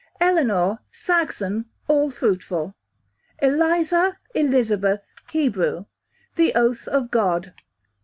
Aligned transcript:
Eleanor, 0.19 0.79
Saxon, 0.91 1.65
all 1.87 2.09
fruitful. 2.09 2.73
Eliza/Elizabeth, 3.39 5.01
Hebrew, 5.29 5.85
the 6.33 6.55
oath 6.55 6.87
of 6.87 7.11
God. 7.11 7.53